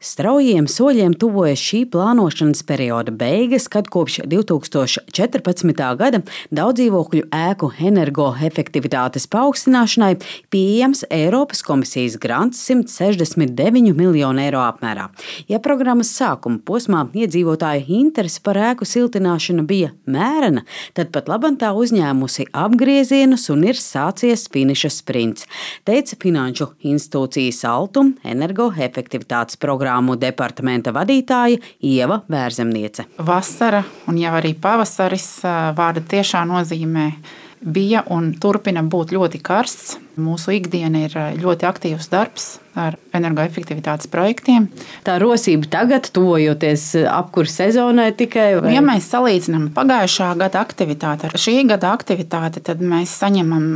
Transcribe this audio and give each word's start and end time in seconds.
Straujiem 0.00 0.64
soļiem 0.64 1.12
tuvojas 1.20 1.60
šī 1.60 1.82
plānošanas 1.92 2.62
perioda 2.64 3.12
beigas, 3.12 3.66
kad 3.68 3.84
kopš 3.92 4.22
2014. 4.32 5.82
gada 6.00 6.22
daudzdzīvokļu 6.56 7.26
ēku 7.36 7.68
energoefektivitātes 7.84 9.28
paaugstināšanai 9.28 10.14
pieejams 10.48 11.04
Eiropas 11.12 11.60
komisijas 11.66 12.16
grants 12.22 12.62
169 12.70 13.92
miljonu 13.98 14.40
eiro 14.40 14.62
apmērā. 14.64 15.10
Ja 15.52 15.60
programmas 15.60 16.14
sākuma 16.16 16.62
posmā 16.64 17.02
iedzīvotāju 17.20 17.84
interese 17.98 18.40
par 18.40 18.56
ēku 18.70 18.88
siltināšanu 18.88 19.66
bija 19.68 19.92
mērena, 20.08 20.64
tad 20.96 21.12
pat 21.12 21.28
labam 21.28 21.60
tā 21.60 21.74
uzņēmusi 21.76 22.48
apgriezienus 22.56 23.50
un 23.52 23.68
ir 23.68 23.76
sācies 23.76 24.48
finiša 24.48 24.94
sprints, 24.96 25.44
teica 25.84 26.16
Finanšu 26.24 26.72
institūcijas 26.88 27.66
Altum 27.68 28.14
energoefektivitātes 28.24 29.60
programma 29.60 29.89
programmu 29.90 30.14
departamenta 30.14 30.92
vadītāja 30.94 31.58
Ieva 31.82 32.20
Vērzemniece. 32.30 33.08
Vasara 33.18 33.82
un 34.06 34.18
jau 34.20 34.32
arī 34.38 34.54
pavasaris 34.54 35.40
vārda 35.74 36.02
tiešā 36.06 36.44
nozīmē 36.46 37.10
bija 37.60 38.04
un 38.08 38.30
turpina 38.40 38.84
būt 38.86 39.10
ļoti 39.16 39.40
karsts. 39.42 39.98
Mūsu 40.20 40.54
ikdiena 40.54 41.02
ir 41.08 41.16
ļoti 41.42 41.66
aktīvs 41.66 42.06
darbs 42.12 42.46
ar 42.78 42.94
energoefektivitātes 43.16 44.06
projektiem. 44.12 44.68
Tā 45.02 45.16
rosība 45.18 45.66
tagad, 45.72 46.06
tuvojoties 46.14 46.92
apkurss 47.10 47.58
sezonai, 47.58 48.12
tikai. 48.14 48.60
Vai? 48.60 48.76
Ja 48.76 48.84
mēs 48.84 49.10
salīdzinām 49.10 49.72
pagājušā 49.74 50.30
gada 50.38 50.62
aktivitāti 50.62 51.26
ar 51.26 51.34
šī 51.34 51.56
gada 51.72 51.90
aktivitāti, 51.96 52.62
tad 52.62 52.84
mēs 52.84 53.16
saņemam 53.24 53.66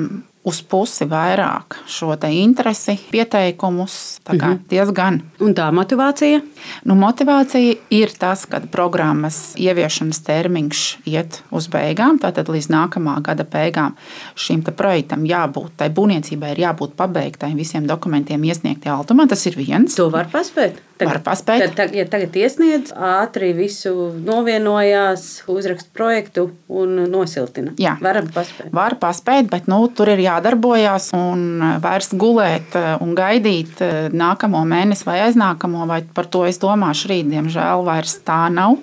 uz 0.45 0.61
pusi 0.62 1.07
vairāk 1.09 1.79
šo 1.89 2.15
interesi, 2.29 2.98
pieteikumus. 3.11 4.21
Tā 4.25 4.37
kā 4.37 4.47
-hmm. 4.53 4.59
diezgan. 4.70 5.23
Un 5.41 5.55
tā 5.55 5.70
motivācija? 5.73 6.41
Nu, 6.84 6.95
motivācija 6.95 7.75
ir 7.91 8.11
tas, 8.19 8.47
ka 8.47 8.61
programmas 8.61 9.55
ieviešanas 9.57 10.20
termiņš 10.20 10.98
iet 11.06 11.42
uz 11.51 11.69
beigām, 11.69 12.19
tātad 12.19 12.48
līdz 12.48 12.69
nākamā 12.69 13.23
gada 13.23 13.45
beigām 13.45 13.95
šim 14.34 14.62
projektam 14.62 15.25
jābūt, 15.25 15.70
tai 15.77 15.91
būvniecībai 15.91 16.51
ir 16.51 16.58
jābūt 16.58 16.95
pabeigtai, 16.97 17.55
visiem 17.55 17.86
dokumentiem 17.86 18.45
iesniegti 18.45 18.89
Altumā. 18.89 19.29
Tas 19.29 19.47
ir 19.47 19.56
viens. 19.56 19.95
To 19.95 20.11
var 20.11 20.29
paspēt. 20.33 20.73
Tagad, 21.05 21.12
var 21.12 21.20
paspēt. 21.27 21.62
Tad, 21.64 21.74
tad, 21.78 21.94
ja 21.97 22.06
tagad 22.10 22.36
iesniedz, 22.38 22.92
ātri 22.94 23.52
visu 23.56 23.92
novienojās, 24.24 25.44
uzrakst 25.52 25.91
projektu 25.96 26.48
un 26.72 27.05
nosiltina. 27.12 27.74
Jā, 27.80 27.94
varam 28.05 28.28
paspēt. 28.34 28.72
Var 28.74 28.98
paspēt, 29.02 29.48
bet 29.52 29.69
nu, 29.70 29.80
tur 29.94 30.11
ir 30.14 30.24
jādarbojas 30.24 31.11
un 31.16 31.62
vairs 31.84 32.12
gulēt 32.19 32.77
un 33.05 33.14
gaidīt 33.19 33.83
nākamo 34.14 34.64
mēnesi 34.69 35.06
vai 35.08 35.20
aiznākamo, 35.28 35.86
vai 35.91 36.02
par 36.16 36.28
to 36.30 36.44
es 36.48 36.61
domāšu 36.62 37.12
rīt. 37.12 37.30
Diemžēl 37.34 37.84
vairs 37.86 38.18
tā 38.27 38.44
nav. 38.52 38.78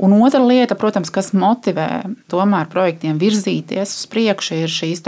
Un 0.00 0.16
otra 0.20 0.40
lieta, 0.42 0.76
protams, 0.78 1.12
kas 1.12 1.32
motivē 1.36 1.88
tomēr 2.32 2.68
projektiem 2.72 3.18
virzīties 3.20 3.96
uz 4.00 4.06
priekšu, 4.10 4.62
ir 4.64 4.72
šīs 4.72 5.04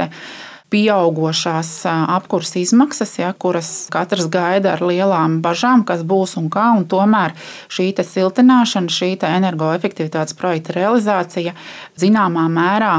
pieaugušās 0.73 1.71
apkurses 1.87 2.57
izmaksas, 2.63 3.15
ja, 3.21 3.33
kuras 3.33 3.71
katrs 3.93 4.29
gaida 4.33 4.75
ar 4.77 4.83
lielām 4.85 5.41
bažām, 5.45 5.85
kas 5.89 6.05
būs 6.07 6.37
un 6.41 6.49
kā. 6.53 6.71
Un 6.79 6.87
tomēr 6.89 7.35
šī 7.73 7.91
siltināšana, 8.03 8.93
šī 8.93 9.11
energoefektivitātes 9.29 10.37
projekta 10.39 10.77
realizācija 10.79 11.53
zināmā 12.01 12.47
mērā 12.53 12.95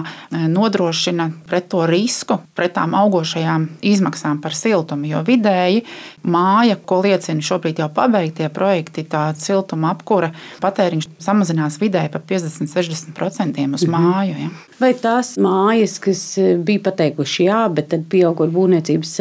nodrošina 0.53 1.29
pret 1.49 1.69
to 1.73 1.85
risku, 1.89 2.39
pret 2.55 2.75
tām 2.77 2.94
augošajām 2.97 3.67
izmaksām 3.81 4.41
par 4.44 4.55
siltumu. 4.57 5.09
Jo 5.09 5.23
vidēji 5.25 5.83
māja, 6.23 6.77
ko 6.77 7.01
liecina 7.03 7.44
šobrīd 7.44 7.81
jau 7.81 7.89
pabeigtie 7.94 8.49
projekti, 8.53 9.05
tā 9.09 9.25
siltuma 9.39 9.94
apkūra 9.95 10.31
patēriņš 10.63 11.09
samazinās 11.23 11.79
vidēji 11.81 12.13
par 12.13 12.25
50-60% 12.29 13.66
uz 13.73 13.88
mhm. 13.88 13.91
māju. 13.97 14.38
Ja. 14.44 14.53
Vai 14.81 14.94
tās 14.97 15.35
mājas, 15.41 15.97
kas 16.01 16.23
bija 16.66 16.81
pateikuši 16.90 17.47
jā, 17.47 17.62
bet 17.69 17.91
tad 17.94 18.07
pieaugot 18.12 18.51
būvniecības 18.53 19.18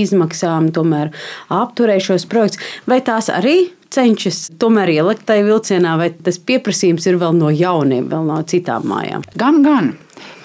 izmaksām, 0.00 0.70
tomēr 0.74 1.12
apturēja 1.52 2.10
šos 2.12 2.28
projektus. 2.30 2.62
Vai 2.90 3.00
tās 3.04 3.30
arī 3.32 3.72
cenšas 3.94 4.48
tomēr 4.60 4.96
ielikt 4.96 5.26
tajā 5.28 5.44
vilcienā, 5.46 5.98
vai 6.00 6.10
tas 6.14 6.40
pieprasījums 6.40 7.06
ir 7.10 7.20
vēl 7.20 7.36
no 7.38 7.52
jauniem, 7.54 8.08
vēl 8.10 8.26
no 8.30 8.40
citām 8.48 8.88
mājām? 8.90 9.26
Gan, 9.38 9.62
gan. 9.66 9.94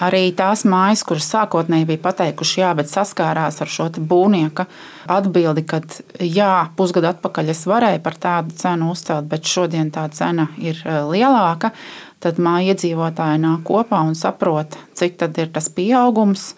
Arī 0.00 0.30
tās 0.36 0.62
mājas, 0.68 1.02
kuras 1.04 1.26
sākotnēji 1.28 1.86
bija 1.90 2.00
pateikuši 2.06 2.62
jā, 2.62 2.70
bet 2.76 2.88
saskārās 2.88 3.60
ar 3.60 3.68
šo 3.68 3.90
būvnieka 3.98 4.64
atbildi, 5.12 5.64
ka 5.68 5.82
jā, 6.24 6.52
pusgadu 6.76 7.10
atpakaļ 7.10 7.52
es 7.52 7.66
varēju 7.68 8.00
par 8.04 8.16
tādu 8.22 8.56
cenu 8.56 8.90
uzcelt, 8.94 9.28
bet 9.28 9.48
šodien 9.48 9.92
tā 9.92 10.06
cena 10.16 10.48
ir 10.56 10.80
lielāka. 11.10 11.74
Tad 12.20 12.40
māja 12.40 12.74
iedzīvotāji 12.74 13.40
nāk 13.44 13.62
kopā 13.68 14.00
un 14.08 14.16
saprot, 14.16 14.76
cik 14.96 15.20
tad 15.20 15.36
ir 15.40 15.52
tas 15.52 15.70
pieaugums 15.72 16.50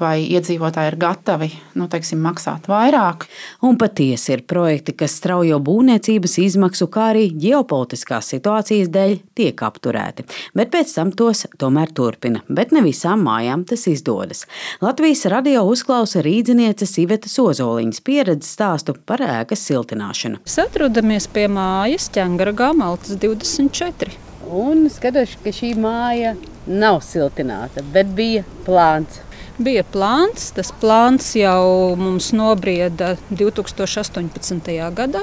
vai 0.00 0.22
iedzīvotāji 0.24 0.92
ir 0.92 0.96
gatavi 1.00 1.48
nu, 1.78 1.86
teiksim, 1.90 2.20
maksāt 2.24 2.68
vairāk. 2.70 3.26
Un 3.66 3.78
patiesi 3.80 4.34
ir 4.34 4.44
projekti, 4.48 4.94
kas 4.96 5.16
straujo 5.20 5.60
būvniecības 5.64 6.38
izmaksu, 6.44 6.88
kā 6.92 7.10
arī 7.12 7.26
ģeopolitiskās 7.40 8.32
situācijas 8.34 8.90
dēļ 8.92 9.16
tiek 9.38 9.64
apturēti, 9.66 10.26
bet 10.56 10.72
pēc 10.74 10.94
tam 10.96 11.12
tos 11.16 11.44
tomēr 11.60 11.92
turpina. 11.96 12.44
Bet 12.48 12.74
ne 12.76 12.84
visām 12.86 13.24
mājām 13.26 13.66
tas 13.68 13.86
izdodas. 13.90 14.46
Latvijas 14.84 15.26
radio 15.32 15.66
uzklausa 15.68 16.24
rīdzinieces 16.26 16.96
Ivetas 17.02 17.36
Ozoliņas 17.42 18.02
pieredzes 18.06 18.56
stāstu 18.56 18.96
par 19.06 19.24
ēkas 19.24 19.66
siltināšanu. 19.68 20.42
Mēs 20.46 20.58
atrodamies 20.64 21.30
pie 21.30 21.46
mājas 21.52 22.10
ķēngaragā 22.14 22.72
Maltas 22.76 23.20
24. 23.20 24.29
Un 24.50 24.88
skatos, 24.90 25.36
ka 25.44 25.52
šī 25.54 25.76
māja 25.78 26.34
nav 26.66 27.00
siltināta, 27.06 27.84
bet 27.94 28.10
bija 28.18 28.42
plāns 28.66 29.20
bija 29.60 29.84
plāns. 29.84 30.50
Tas 30.56 30.72
plāns 30.80 31.34
jau 31.36 31.94
mums 32.00 32.32
nobrieda 32.36 33.14
2018. 33.30 34.72
gadā. 34.96 35.22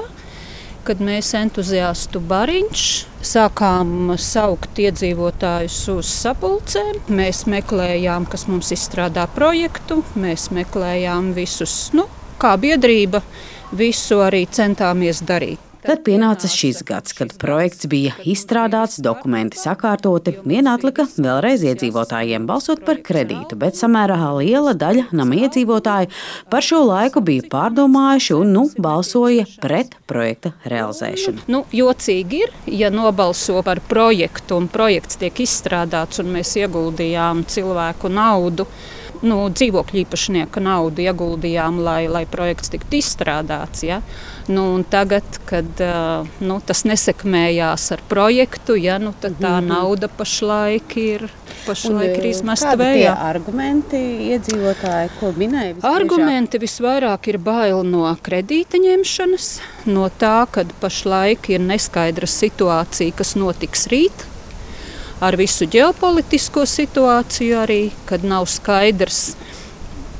Kad 0.86 1.02
mēs 1.04 1.34
entuziastu 1.36 2.20
bariņš 2.24 2.84
sākām 3.28 4.14
saukt 4.16 4.78
iedzīvotājus 4.80 5.80
uz 5.92 6.12
sapulcēm, 6.22 7.02
mēs 7.12 7.42
meklējām, 7.50 8.28
kas 8.30 8.46
mums 8.48 8.72
izstrādā 8.72 9.26
projektu, 9.34 10.00
mēs 10.16 10.48
meklējām 10.54 11.34
visus, 11.36 11.90
nu, 11.92 12.06
kā 12.40 12.54
biedrība, 12.56 13.20
visu 13.76 14.22
arī 14.24 14.46
centāmies 14.48 15.20
darīt. 15.28 15.67
Tad 15.84 16.02
pienāca 16.06 16.48
šis 16.50 16.80
gads, 16.86 17.14
kad 17.14 17.32
projekts 17.38 17.86
bija 17.90 18.14
izstrādāts, 18.26 18.98
dokumenti 19.04 19.60
sakārtoti, 19.60 20.34
vien 20.48 20.66
atlika 20.70 21.06
vēlreiz 21.14 21.62
iedzīvotājiem 21.70 22.48
balsot 22.48 22.82
par 22.86 22.98
kredītu, 23.06 23.58
bet 23.60 23.78
samērā 23.78 24.18
liela 24.40 24.74
daļa 24.78 25.08
nama 25.14 25.38
iedzīvotāju 25.44 26.10
par 26.50 26.66
šo 26.66 26.82
laiku 26.88 27.22
bija 27.24 27.46
pārdomājuši 27.52 28.36
un 28.40 28.52
nu, 28.56 28.66
balsoja 28.74 29.46
pret 29.62 29.94
projekta 30.10 30.52
realizēšanu. 30.68 31.46
Nu, 31.52 31.62
jocīgi 31.74 32.44
ir, 32.44 32.54
ja 32.82 32.90
nobalso 32.94 33.62
par 33.66 33.80
projektu 33.88 34.58
un 34.58 34.70
projekts 34.72 35.20
tiek 35.22 35.44
izstrādāts 35.46 36.22
un 36.22 36.34
mēs 36.34 36.56
ieguldījām 36.58 37.46
cilvēku 37.48 38.10
naudu 38.10 38.66
nu, 39.22 39.38
dzīvokļu 39.50 40.02
īpašnieka 40.04 40.62
naudu 40.62 41.02
ieguldījām, 41.06 41.80
lai, 41.82 42.02
lai 42.10 42.24
projekts 42.30 42.72
tiktu 42.74 43.00
izstrādāts. 43.00 43.82
Ja? 43.86 44.00
Nu, 44.48 44.84
tagad, 44.90 45.24
kad 45.44 45.80
nu, 46.40 46.54
tas 46.64 46.80
nesekmējās 46.88 47.82
ar 47.92 48.00
projektu, 48.08 48.78
ja, 48.80 48.96
nu, 48.98 49.12
tad 49.12 49.34
tā 49.36 49.50
mm 49.58 49.64
-hmm. 49.64 49.68
nauda 49.68 50.08
pašlaik 50.08 50.96
ir, 50.96 51.26
pašlaik 51.66 52.14
un, 52.16 52.20
ir 52.20 52.26
izmesta 52.30 52.72
vējā. 52.80 53.12
Argumenti 53.28 54.00
iedzīvotāji, 54.32 55.10
ko 55.20 55.32
minēja? 55.36 55.74
Visbiežāk? 55.74 55.96
Argumenti 56.00 56.58
visvairāk 56.58 57.28
ir 57.28 57.38
bail 57.38 57.82
no 57.84 58.16
kredīta 58.22 58.80
ņemšanas, 58.80 59.60
no 59.84 60.08
tā, 60.08 60.46
ka 60.50 60.64
pašlaik 60.80 61.50
ir 61.50 61.60
neskaidra 61.60 62.26
situācija, 62.26 63.12
kas 63.12 63.36
notiks 63.36 63.86
rīt 63.86 64.24
ar 65.20 65.36
visu 65.36 65.66
ģeopolitisko 65.66 66.64
situāciju, 66.66 67.58
arī 67.58 67.90
kad 68.06 68.24
nav 68.24 68.46
skaidrs, 68.46 69.36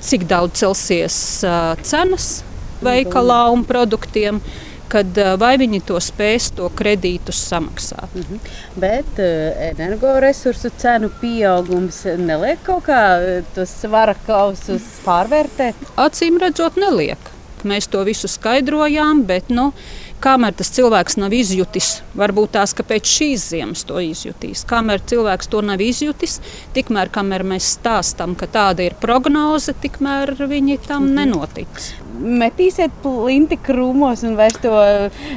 cik 0.00 0.26
daudz 0.28 0.58
celsies 0.58 1.44
uh, 1.44 1.74
cenas 1.82 2.42
veikalā 2.84 3.44
un 3.52 3.64
produktiem. 3.69 4.42
Kad, 4.88 5.19
vai 5.36 5.58
viņi 5.60 5.82
to 5.84 5.98
spēs, 6.00 6.46
to 6.56 6.70
kredītus 6.72 7.42
samaksāt. 7.50 8.08
Mm 8.14 8.22
-hmm. 8.22 8.38
Bet 8.80 9.19
uh, 9.20 9.66
energoresursu 9.66 10.70
cenu 10.78 11.10
pieaugums 11.20 12.04
neliek 12.04 12.62
kaut 12.64 12.84
kā 12.86 13.42
tos 13.54 13.69
svara 13.80 14.14
kausus 14.26 14.82
pārvērtēt? 15.04 15.75
Acīm 15.96 16.40
redzot, 16.40 16.76
neliek. 16.76 17.19
Mēs 17.64 17.90
to 17.90 18.04
visu 18.04 18.28
skaidrojām, 18.28 19.24
bet 19.26 19.48
nu, 19.48 19.72
Kamēr 20.19 20.50
tas 20.58 20.72
cilvēks 20.74 21.14
nav 21.20 21.31
izjutis, 21.36 22.00
varbūt 22.19 22.56
tās, 22.56 22.72
pēc 22.74 23.06
šīs 23.06 23.44
ziemas 23.52 23.84
to 23.86 24.00
izjutīs. 24.02 24.64
Kamēr 24.66 24.98
cilvēks 25.06 25.46
to 25.52 25.60
nav 25.62 25.78
izjutis, 25.84 26.40
tikmēr 26.74 27.12
kamēr 27.14 27.44
mēs 27.46 27.69
stāstām, 27.76 28.34
ka 28.38 28.48
tāda 28.50 28.82
ir 28.88 28.96
prognoze, 28.98 29.76
tikmēr 29.78 30.34
viņi 30.40 30.81
tam 30.88 31.06
mhm. 31.06 31.14
nenotiks. 31.20 31.92
Metīsiet 32.19 32.94
plinti 33.03 33.59
krūmos 33.62 34.25
un 34.26 34.35
vairs 34.38 34.59
to 34.62 34.75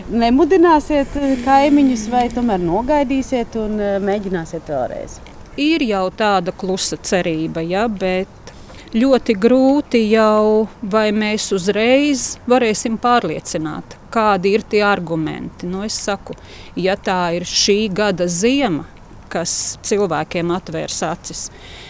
nemudināsiet 0.10 1.14
kaimiņus, 1.46 2.08
vai 2.10 2.26
tomēr 2.34 2.62
nogaidīsiet 2.64 3.58
un 3.62 3.78
eh, 3.80 3.98
mēģināsiet 4.02 4.72
vēlreiz? 4.72 5.20
Ir 5.62 5.84
jau 5.84 6.08
tāda 6.16 6.54
klusa 6.56 6.98
cerība, 6.98 7.62
ja, 7.62 7.86
bet 7.92 8.52
ļoti 8.96 9.36
grūti 9.40 10.02
jau, 10.12 10.68
vai 10.82 11.10
mēs 11.16 11.50
uzreiz 11.56 12.38
varēsim 12.50 12.98
pārliecināt, 13.02 13.98
kādi 14.12 14.56
ir 14.56 14.64
tie 14.68 14.82
argumenti. 14.88 15.70
Nu, 15.70 15.84
es 15.86 16.00
saku, 16.00 16.36
ja 16.76 16.98
tā 16.98 17.36
ir 17.38 17.46
šī 17.48 17.86
gada 17.94 18.28
ziema, 18.32 18.88
kas 19.32 19.78
cilvēkiem 19.88 20.50
atvērs 20.52 20.98
acis, 21.08 21.46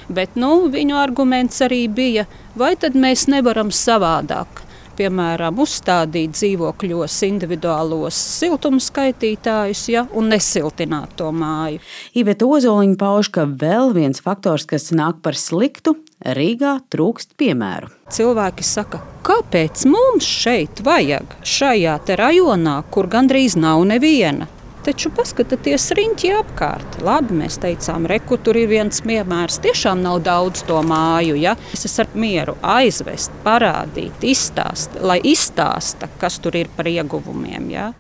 bet 0.09 0.35
nu, 0.37 0.67
viņu 0.73 0.97
arguments 0.99 1.63
arī 1.65 1.87
bija, 1.89 2.27
vai 2.57 2.75
tad 2.77 2.97
mēs 2.97 3.25
nevaram 3.31 3.71
savādāk 3.73 4.61
piemēram, 4.97 5.59
uzstādīt 5.63 6.35
dzīvokļos 6.37 7.17
individuālos 7.27 8.17
siltumskaitītājus 8.41 9.83
ja, 9.93 10.05
un 10.17 10.31
nesiltināt 10.33 11.17
to 11.19 11.31
māju. 11.35 11.81
Iveta 12.17 12.47
Ozoliņa 12.47 12.97
pauž, 13.01 13.31
ka 13.33 13.47
vēl 13.49 13.93
viens 13.97 14.23
faktors, 14.23 14.67
kas 14.69 14.91
nāk 14.95 15.23
par 15.25 15.39
sliktu, 15.39 15.97
Rīgā 16.21 16.75
trūkst 16.93 17.33
piemēru. 17.41 17.89
Cilvēki 18.13 18.65
saka, 18.67 19.01
kāpēc 19.25 19.87
mums 19.89 20.27
šeit 20.27 20.83
vajag 20.85 21.37
šajā 21.41 21.97
rajonā, 22.21 22.81
kur 22.93 23.09
gandrīz 23.09 23.57
nav 23.57 23.81
neviena? 23.89 24.49
Taču 24.81 25.11
paskatieties 25.13 25.91
riņķi 25.93 26.29
apkārt. 26.39 26.95
Labi, 27.05 27.35
mēs 27.43 27.59
teicām, 27.61 28.07
reku 28.09 28.39
tur 28.41 28.57
ir 28.57 28.71
viens 28.71 29.03
piemērs. 29.05 29.59
Tiešām 29.61 30.01
nav 30.01 30.23
daudz 30.25 30.63
to 30.65 30.79
māju. 30.81 31.35
Ja? 31.37 31.53
Es 31.69 31.85
esmu 31.85 32.23
mieru 32.23 32.55
aizvest, 32.65 33.35
parādīt, 33.45 34.25
izstāstīt, 34.25 35.03
lai 35.05 35.19
izstāsta, 35.21 36.09
kas 36.21 36.39
tur 36.41 36.57
ir 36.57 36.71
par 36.73 36.89
ieguvumiem. 36.89 37.69
Ja? 37.69 37.91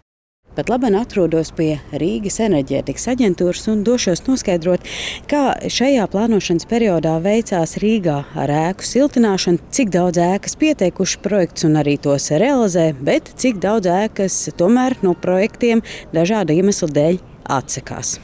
Pat 0.51 0.67
labi 0.67 0.89
atrodos 0.99 1.47
pie 1.55 1.77
Rīgas 1.95 2.41
enerģētikas 2.43 3.05
aģentūras 3.13 3.69
un 3.71 3.85
došos 3.87 4.25
noskaidrot, 4.25 4.83
kā 5.31 5.53
šajā 5.71 6.09
plānošanas 6.11 6.67
periodā 6.67 7.13
veicās 7.23 7.77
Rīgā 7.79 8.17
ar 8.35 8.51
ēku 8.57 8.83
siltināšanu, 8.83 9.63
cik 9.71 9.93
daudz 9.95 10.19
ēkas 10.19 10.59
pieteikuši 10.59 11.21
projekts 11.23 11.69
un 11.69 11.79
arī 11.79 11.95
tos 12.03 12.27
realizē, 12.35 12.89
bet 12.99 13.31
cik 13.39 13.63
daudz 13.63 13.87
ēkas 13.95 14.41
tomēr 14.59 14.99
no 15.07 15.15
projektiem 15.15 15.85
dažādu 16.11 16.59
iemeslu 16.59 16.91
dēļ 16.99 17.23
atsakās. 17.47 18.17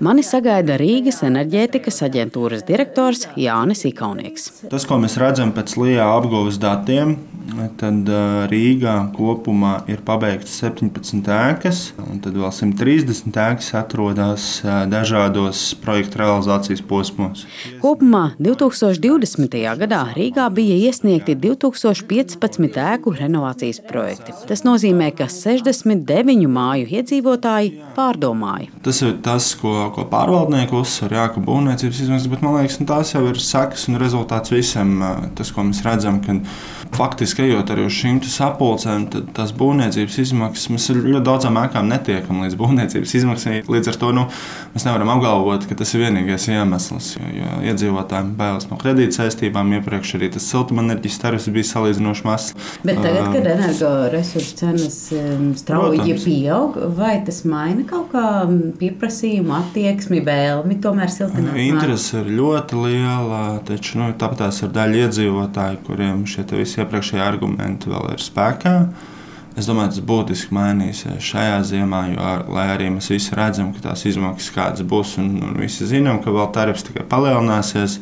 Mani 0.00 0.22
sagaida 0.24 0.78
Rīgas 0.80 1.18
enerģētikas 1.28 1.98
aģentūras 2.06 2.62
direktors 2.64 3.26
Jānis 3.36 3.82
Ikaunieks. 3.84 4.46
Tas, 4.72 4.86
ko 4.88 4.96
mēs 4.96 5.18
redzam 5.20 5.50
pēc 5.52 5.74
LIBE 5.76 6.00
apgūves 6.00 6.56
datiem, 6.56 7.18
tad 7.76 8.08
Rīgā 8.48 8.94
kopumā 9.12 9.74
ir 9.92 10.00
pabeigts 10.06 10.54
17 10.62 11.28
ēkas, 11.36 11.82
un 12.00 12.22
tad 12.24 12.38
vēl 12.38 12.48
130 12.48 13.36
ēkas 13.44 13.68
atrodas 13.76 14.46
dažādos 14.88 15.66
projektu 15.84 16.22
realizācijas 16.22 16.80
posmos. 16.80 17.44
Kopumā 17.84 18.30
2020. 18.40 19.58
gadā 19.82 20.00
Rīgā 20.16 20.48
bija 20.56 20.80
iesniegti 20.88 21.36
2015 21.44 22.80
ēku 22.86 23.12
renovācijas 23.20 23.82
projekti. 23.84 24.32
Tas 24.48 24.64
nozīmē, 24.64 25.12
ka 25.12 25.28
69 25.28 26.48
māju 26.48 26.88
iedzīvotāji 26.88 27.76
pārdomāja. 28.00 28.72
Tas 28.80 29.04
ir 29.04 29.18
tas, 29.20 29.52
ko 29.60 29.89
ko 29.94 30.06
pārvaldnieki 30.10 30.76
uzsver, 30.78 31.14
jā, 31.18 31.28
ka 31.34 31.42
būvniecības 31.44 32.02
izmaksas, 32.04 32.30
bet 32.32 32.44
man 32.44 32.58
liekas, 32.58 32.80
nu, 32.80 32.88
tās 32.90 33.14
jau 33.14 33.24
ir 33.28 33.40
sekas 33.42 33.86
un 33.90 34.00
rezultāts 34.00 34.52
visam. 34.52 34.98
Tas, 35.38 35.52
ko 35.54 35.64
mēs 35.66 35.82
redzam, 35.86 36.20
ka 36.24 36.38
faktiski 36.96 37.44
ejot 37.46 37.70
arī 37.70 37.84
uz 37.86 37.94
šīm 37.94 38.18
sapulcēm, 38.26 39.06
tad 39.12 39.28
tās 39.36 39.52
būvniecības 39.56 40.16
izmaksas 40.24 40.70
mēs 40.72 40.88
ļoti 40.96 41.22
daudzām 41.26 41.58
ēkām 41.62 41.90
netiekam 41.90 42.42
līdz 42.44 42.56
būvniecības 42.58 43.14
izmaksai. 43.20 43.60
Līdz 43.70 43.92
ar 43.92 43.98
to 44.00 44.10
nu, 44.16 44.26
mēs 44.74 44.86
nevaram 44.88 45.12
apgalvot, 45.14 45.66
ka 45.70 45.78
tas 45.78 45.94
ir 45.94 46.04
vienīgais 46.06 46.48
iemesls. 46.50 47.12
Jo, 47.18 47.30
jo 47.36 47.60
iedzīvotājiem 47.70 48.32
bailes 48.38 48.66
no 48.70 48.78
kredīt 48.80 49.14
saistībām 49.16 49.70
iepriekš 49.78 50.16
arī 50.18 50.32
tas 50.34 50.48
siltumenerģijas 50.50 51.20
tarifs 51.22 51.50
bija 51.54 51.70
salīdzinoši 51.70 52.26
mazs. 52.26 52.54
Bet 52.86 53.00
tagad, 53.04 53.30
kad 53.36 53.50
energoresursu 53.54 54.58
cenas 54.60 54.98
strauji 55.60 56.18
pieaug, 56.24 56.78
vai 56.98 57.20
tas 57.26 57.42
maina 57.48 57.86
kaut 57.88 58.10
kā 58.14 58.26
pieprasījumu 58.80 59.54
attieksmi, 59.80 60.20
vēlmi 60.24 60.76
tomēr 60.82 61.10
siltināt? 61.12 61.56
Interese 61.60 62.20
ir 62.20 62.32
ļoti 62.36 62.80
liela, 62.80 63.60
taču 63.66 64.00
nu, 64.00 64.10
tāpēc 64.18 64.64
ir 64.64 64.74
daļa 64.74 65.06
iedzīvotāji, 65.06 65.80
kuriem 65.86 66.26
šie 66.28 66.44
visi 66.52 66.82
iepriekšējie 66.82 67.24
argumenti 67.24 67.90
vēl 67.90 68.12
ir 68.14 68.22
spēkā. 68.22 68.74
Es 69.58 69.66
domāju, 69.66 69.96
tas 69.96 70.04
būtiski 70.06 70.54
mainīsies 70.54 71.26
šajā 71.26 71.58
ziemā, 71.72 72.04
jo, 72.12 72.32
lai 72.54 72.68
arī 72.76 72.90
mēs 72.94 73.10
visi 73.10 73.34
redzam, 73.36 73.72
ka 73.74 73.90
tās 73.90 74.04
izmaksas 74.06 74.52
kādas 74.54 74.86
būs, 74.86 75.16
un, 75.20 75.32
un 75.42 75.56
visi 75.58 75.88
zinām, 75.90 76.20
ka 76.22 76.32
vēl 76.32 76.52
tarifs 76.54 76.86
tikai 76.86 77.02
palielināsies, 77.10 77.98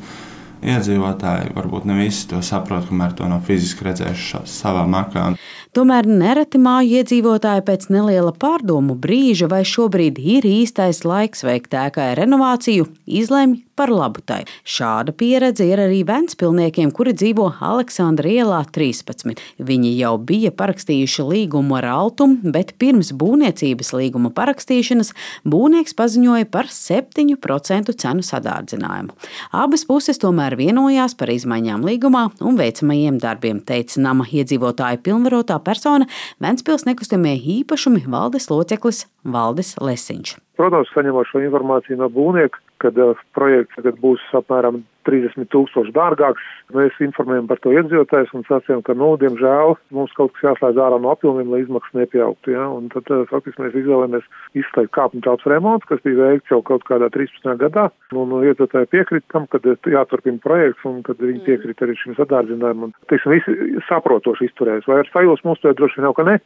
iedzīvotāji 0.58 1.54
varbūt 1.56 1.86
ne 1.88 1.96
visi 2.02 2.26
to 2.30 2.42
saprot, 2.44 2.88
kamēr 2.90 3.14
to 3.16 3.30
nav 3.30 3.46
fiziski 3.48 3.86
redzējuši 3.88 4.44
savā 4.50 4.84
makā. 4.90 5.30
Tomēr 5.76 6.08
nereti 6.08 6.58
māju 6.62 7.02
iedzīvotāji 7.02 7.64
pēc 7.66 7.88
neliela 7.92 8.32
pārdomu 8.32 8.96
brīža, 8.98 9.50
vai 9.52 9.62
šobrīd 9.68 10.18
ir 10.18 10.48
īstais 10.48 11.04
laiks 11.04 11.44
veikt 11.44 11.76
ēkai 11.76 12.14
renovāciju, 12.18 12.88
izlemj 13.04 13.67
par 13.78 13.92
labu 13.94 14.22
tai. 14.26 14.42
Šāda 14.66 15.14
pieredze 15.16 15.66
ir 15.68 15.80
arī 15.82 16.02
Ventspilniekiem, 16.08 16.90
kuri 16.94 17.14
dzīvo 17.16 17.46
Aleksandra 17.64 18.30
ielā 18.30 18.60
13. 18.74 19.38
Viņi 19.62 19.92
jau 20.00 20.14
bija 20.18 20.50
parakstījuši 20.58 21.26
līgumu 21.28 21.78
ar 21.78 21.88
Altumu, 21.92 22.52
bet 22.54 22.74
pirms 22.82 23.12
būvniecības 23.18 23.92
līguma 23.94 24.32
parakstīšanas 24.34 25.14
būvnieks 25.48 25.96
paziņoja 25.98 26.48
par 26.52 26.70
7% 26.72 27.94
cenu 28.02 28.26
sadārdzinājumu. 28.26 29.14
Abas 29.54 29.86
puses 29.88 30.20
tomēr 30.22 30.58
vienojās 30.58 31.14
par 31.18 31.32
izmaiņām 31.34 31.86
līgumā 31.86 32.28
un 32.42 32.58
veicamajiem 32.58 33.20
darbiem, 33.22 33.62
teica 33.62 34.02
nama 34.02 34.26
iedzīvotāja 34.26 35.02
pilnvarotā 35.04 35.60
persona 35.64 36.08
Ventspils 36.42 36.86
nekustamie 36.88 37.36
īpašumi 37.58 38.04
valdes 38.10 38.50
loceklis 38.50 39.06
Valdis 39.28 39.74
Lesiņš. 39.82 40.36
Protams, 40.58 40.90
saņemot 40.94 41.28
šo 41.30 41.42
informāciju 41.44 42.00
no 42.00 42.08
būvnieka, 42.10 42.58
kad 42.82 42.98
uh, 43.00 43.18
projekts 43.36 43.76
tagad 43.78 43.98
būs 44.02 44.22
apmēram 44.36 44.82
30 45.08 45.48
tūkstoši 45.52 45.94
dārgāks, 45.96 46.44
mēs 46.76 46.96
informējam 47.00 47.46
par 47.48 47.60
to 47.64 47.72
iedzīvotājus 47.72 48.34
un 48.36 48.44
sacījām, 48.44 48.82
ka, 48.84 48.96
nu, 48.98 49.14
diemžēl 49.20 49.76
mums 49.96 50.12
kaut 50.18 50.34
kas 50.36 50.50
jāslēdz 50.50 50.80
ārā 50.84 50.98
no 51.00 51.14
apjomiem, 51.14 51.48
lai 51.52 51.62
izmaksas 51.62 51.96
nepieaugtu. 51.96 52.52
Ja? 52.52 52.66
Un 52.74 52.90
tad, 52.92 53.08
uh, 53.14 53.24
faktiski, 53.30 53.62
mēs 53.64 53.76
izvēlējāmies 53.80 54.28
izslēgt 54.60 54.94
kāpņu 54.96 55.24
telpas 55.24 55.50
remontu, 55.54 55.90
kas 55.92 56.04
bija 56.04 56.32
veikts 56.32 56.52
jau 56.52 56.60
kaut 56.66 56.84
kādā 56.88 57.10
13. 57.14 57.54
gadā. 57.62 57.88
Un 58.12 58.36
iedzīvotāji 58.40 58.92
piekrita 58.94 59.34
tam, 59.34 59.48
ka 59.48 59.62
jāturpina 59.64 60.42
projekts 60.44 60.88
un 60.88 61.00
kad 61.06 61.20
viņi 61.22 61.44
piekrita 61.46 61.86
arī 61.86 61.96
šim 62.02 62.18
sadārdzinājumam. 62.18 62.94
Teiksim, 63.10 63.36
visi 63.38 63.84
saprotoši 63.88 64.50
izturēs. 64.50 64.88
Vai 64.90 65.02
ar 65.04 65.12
sajūsmu 65.14 65.52
mums 65.52 65.64
to 65.64 65.72
droši 65.78 66.00
vien 66.00 66.10
jau, 66.10 66.16
ka 66.18 66.28
ne? 66.28 66.40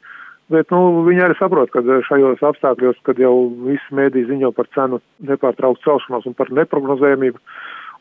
Bet 0.52 0.72
nu, 0.74 1.02
viņi 1.06 1.22
arī 1.24 1.36
saprot, 1.38 1.70
ka 1.72 1.80
šajos 2.08 2.42
apstākļos, 2.44 2.98
kad 3.06 3.20
jau 3.20 3.32
visi 3.64 3.96
mēdī 3.96 4.26
ziņo 4.28 4.52
par 4.56 4.68
cenu 4.76 5.00
nepārtrauktu 5.24 5.86
celšanos 5.86 6.26
un 6.28 6.36
par 6.36 6.52
neprognozējumību, 6.58 7.40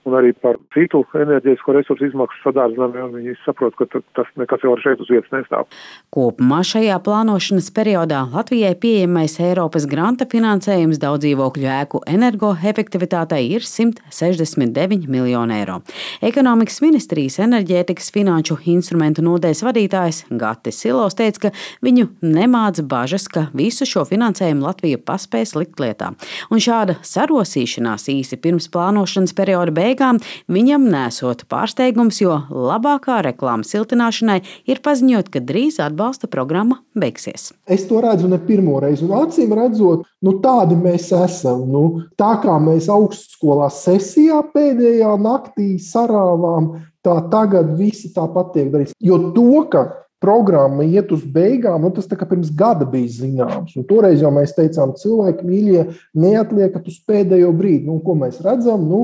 un 0.08 0.16
arī 0.18 0.32
par 0.34 0.58
citu 0.74 1.04
enerģētisko 1.14 1.76
resursu 1.76 2.08
izmaksu 2.10 2.40
sadārdzinājumu. 2.46 3.20
Viņi 3.20 3.36
saprot, 3.46 3.76
ka 3.78 3.86
tas 4.18 4.30
nekas 4.40 4.64
jau 4.66 4.74
šeit 4.82 5.02
uz 5.04 5.10
vietas 5.12 5.30
nestāv. 5.34 5.68
Kopumā 6.14 6.62
šajā 6.66 6.98
plānošanas 7.06 7.70
periodā 7.76 8.24
Latvijai 8.32 8.74
pieejamais 8.82 9.38
Eiropas 9.44 9.86
granta 9.90 10.26
finansējums 10.32 11.02
daudz 11.02 11.26
dzīvokļu 11.26 11.70
ēku 11.76 12.02
energoefektivitātei 12.10 13.44
ir 13.54 13.66
169 13.68 15.06
miljoni 15.12 15.60
eiro. 15.60 15.82
Ekonomikas 16.26 16.82
ministrijas 16.82 17.38
enerģētikas 17.46 18.10
finanšu 18.16 18.58
instrumentu 18.74 19.26
nodeļas 19.26 19.64
vadītājs 19.68 20.24
Gatis 20.42 20.82
Silos 20.82 21.18
teica, 21.20 21.48
ka 21.48 21.54
viņu 21.86 22.08
nemāca 22.26 22.86
bažas, 22.90 23.28
ka 23.30 23.48
visu 23.54 23.86
šo 23.86 24.08
finansējumu 24.10 24.66
Latvija 24.66 25.02
paspēs 25.06 25.54
likt 25.60 25.82
lietā. 25.84 26.12
Un 26.50 26.64
šāda 26.64 26.98
sarosīšanās 27.06 28.10
īsi 28.10 28.40
pirms 28.42 28.70
plānošanas 28.74 29.38
perioda 29.38 29.74
beigām 29.76 29.91
beigām 29.92 30.20
viņam 30.52 30.88
nesot 30.92 31.46
pārsteigums, 31.52 32.22
jo 32.24 32.38
labākā 32.50 33.22
reklāmas 33.26 33.72
siltināšanai 33.74 34.40
ir 34.70 34.82
paziņot, 34.84 35.32
ka 35.32 35.44
drīz 35.44 35.80
atbalsta 35.84 36.30
programma 36.32 36.82
beigsies. 36.96 37.52
Es 37.68 37.86
to 37.90 38.02
redzu 38.04 38.30
ne 38.32 38.40
pirmo 38.40 38.80
reizi, 38.84 39.06
un 39.08 39.16
acīm 39.22 39.54
redzot, 39.58 40.06
nu, 40.24 40.38
tādi 40.44 40.78
mēs 40.80 41.12
esam. 41.16 41.66
Nu, 41.72 41.84
tā 42.20 42.36
kā 42.44 42.58
mēs 42.62 42.90
augstskolā 42.92 43.70
sesijā 43.74 44.42
pēdējā 44.54 45.12
naktī 45.22 45.76
sarāvām, 45.82 46.78
tā 47.06 47.18
tagad 47.34 47.76
visi 47.80 48.12
tāpat 48.16 48.54
tiek 48.56 48.72
darīts. 48.74 48.96
Jo 49.02 49.20
to, 49.36 49.66
ka 49.72 49.88
programma 50.22 50.86
iet 50.86 51.10
uz 51.12 51.24
beigām, 51.26 51.82
nu, 51.82 51.90
tas 51.96 52.06
pirms 52.06 52.52
gada 52.54 52.86
bija 52.86 53.10
zināms. 53.16 53.74
Un 53.80 53.88
toreiz 53.90 54.22
jau 54.22 54.30
mēs 54.34 54.54
teicām, 54.54 54.94
cilvēki 55.00 55.48
mīļie, 55.48 55.86
neatliekat 56.22 56.88
uz 56.92 57.00
pēdējo 57.10 57.50
brīdi. 57.58 57.88
Nu, 57.90 57.98
ko 58.06 58.16
mēs 58.20 58.38
redzam? 58.46 58.86
Nu, 58.86 59.02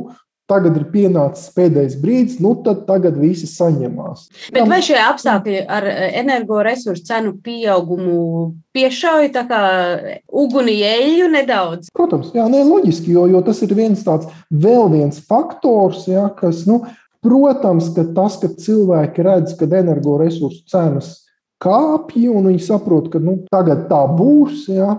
Tagad 0.48 0.78
ir 0.80 0.86
pienācis 0.94 1.50
pēdējais 1.58 1.98
brīdis, 2.00 2.38
nu 2.44 2.54
tad 2.64 2.86
tagad 2.88 3.18
visi 3.20 3.50
saņemās. 3.52 4.28
Bet 4.56 4.70
vai 4.72 4.80
šie 4.86 4.96
apstākļi 5.04 5.66
ar 5.68 5.88
energoresursu 6.22 7.04
cenu 7.10 7.34
pieaugumu 7.44 8.54
piešauja 8.76 9.34
tā 9.36 9.44
kā 9.50 9.64
uguni 10.32 10.78
eļļu 10.88 11.28
nedaudz? 11.34 11.92
Protams, 11.92 12.32
jā, 12.38 12.48
nē, 12.52 12.64
loģiski, 12.70 13.12
jo, 13.18 13.26
jo 13.34 13.44
tas 13.44 13.60
ir 13.68 13.76
viens 13.76 14.06
tāds 14.08 14.32
vēl 14.48 14.88
viens 14.96 15.20
faktors, 15.28 16.08
jā, 16.08 16.30
kas, 16.40 16.64
nu, 16.70 16.86
Protams, 17.28 17.90
ka 17.96 18.06
tas, 18.16 18.38
ka 18.40 18.48
cilvēki 18.62 19.24
redz, 19.26 19.56
ka 19.58 19.66
energoresursu 19.66 20.62
cenas 20.70 21.16
kāpj, 21.64 22.28
un 22.30 22.52
viņi 22.52 22.64
saprot, 22.68 23.10
ka 23.14 23.22
nu, 23.22 23.40
tagad 23.52 23.88
tā 23.90 24.04
būs, 24.18 24.68
ja, 24.70 24.94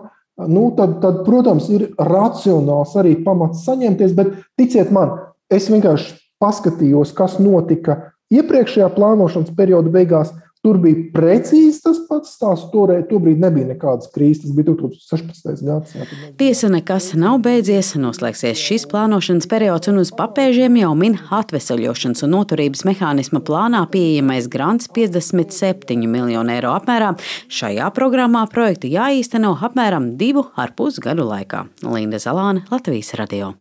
nu, 0.50 0.68
tad, 0.76 0.98
tad, 1.02 1.22
protams, 1.26 1.68
ir 1.74 1.88
racionāls 1.94 2.96
arī 2.98 3.14
pamats 3.24 3.64
saņemties. 3.66 4.16
Bet 4.18 4.34
ticiet 4.58 4.90
man, 4.94 5.14
es 5.52 5.68
vienkārši 5.72 6.16
paskatījos, 6.42 7.14
kas 7.16 7.38
notika 7.42 7.98
iepriekšējā 8.34 8.90
plānošanas 8.96 9.56
perioda 9.56 9.92
beigās. 9.92 10.34
Tur 10.58 10.74
bija 10.82 11.04
precīzi 11.14 11.78
tas 11.84 12.00
pats 12.08 12.32
stāsts. 12.34 12.66
Toreiz 12.72 13.04
tobrīd 13.06 13.38
nebija 13.38 13.68
nekādas 13.68 14.10
krīzes. 14.10 14.42
Tas 14.42 14.56
bija 14.56 14.72
2016. 14.72 15.60
gads. 15.68 15.92
Tiesa 16.40 16.70
nekas 16.72 17.12
nav 17.14 17.38
beidzies. 17.44 17.92
Noslēgsies 18.02 18.58
šis 18.58 18.88
plānošanas 18.90 19.46
periods, 19.48 19.88
un 19.92 20.02
uz 20.02 20.10
papēžiem 20.18 20.80
jau 20.80 20.90
min 20.98 21.14
atvesaļošanas 21.38 22.26
un 22.26 22.34
noturības 22.34 22.82
mehānisma 22.90 23.40
plānā 23.46 23.84
pieejamais 23.92 24.50
grants 24.50 24.90
57 24.98 26.10
miljonu 26.10 26.56
eiro 26.56 26.74
apmērā. 26.74 27.14
Šajā 27.46 27.86
programmā 27.94 28.42
projektu 28.50 28.90
jāīsteno 28.90 29.54
apmēram 29.62 30.16
divu 30.18 30.48
ar 30.58 30.74
pus 30.74 30.98
gadu 30.98 31.30
laikā. 31.30 31.68
Linda 31.86 32.18
Zalāne, 32.18 32.66
Latvijas 32.74 33.14
radio. 33.20 33.54